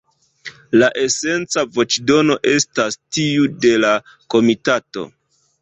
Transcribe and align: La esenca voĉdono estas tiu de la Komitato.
La 0.81 0.87
esenca 1.01 1.65
voĉdono 1.75 2.37
estas 2.53 2.99
tiu 3.19 3.47
de 3.67 3.75
la 3.85 3.93
Komitato. 4.37 5.07